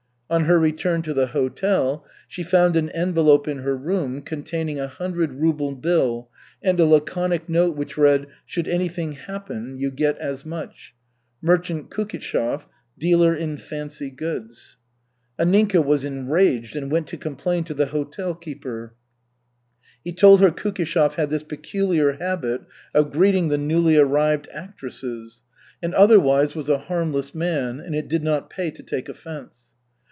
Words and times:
On 0.33 0.45
her 0.45 0.57
return 0.57 1.01
to 1.01 1.13
the 1.13 1.27
hotel, 1.27 2.05
she 2.25 2.41
found 2.41 2.77
an 2.77 2.89
envelope 2.91 3.49
in 3.49 3.57
her 3.63 3.75
room 3.75 4.21
containing 4.21 4.79
a 4.79 4.87
hundred 4.87 5.33
ruble 5.33 5.75
bill 5.75 6.29
and 6.63 6.79
a 6.79 6.85
laconic 6.85 7.49
note 7.49 7.75
which 7.75 7.97
read: 7.97 8.27
"Should 8.45 8.69
anything 8.69 9.11
happen, 9.11 9.75
you 9.77 9.91
get 9.91 10.17
as 10.19 10.45
much. 10.45 10.93
Merchant 11.41 11.89
Kukishev, 11.89 12.63
dealer 12.97 13.35
in 13.35 13.57
fancy 13.57 14.09
goods." 14.09 14.77
Anninka 15.37 15.83
was 15.83 16.05
enraged 16.05 16.77
and 16.77 16.89
went 16.89 17.07
to 17.07 17.17
complain 17.17 17.65
to 17.65 17.73
the 17.73 17.87
hotel 17.87 18.33
keeper. 18.33 18.93
He 20.01 20.13
told 20.13 20.39
her 20.39 20.49
Kukishev 20.49 21.15
had 21.15 21.29
this 21.29 21.43
peculiar 21.43 22.13
habit 22.13 22.61
of 22.93 23.11
greeting 23.11 23.49
the 23.49 23.57
newly 23.57 23.97
arrived 23.97 24.47
actresses, 24.53 25.43
and 25.83 25.93
otherwise 25.93 26.55
was 26.55 26.69
a 26.69 26.77
harmless 26.87 27.35
man 27.35 27.81
and 27.81 27.93
it 27.93 28.07
did 28.07 28.23
not 28.23 28.49
pay 28.49 28.71
to 28.71 28.81
take 28.81 29.09
offence. 29.09 29.67